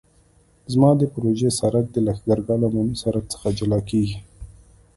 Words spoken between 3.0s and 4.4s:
سرک څخه جلا کیږي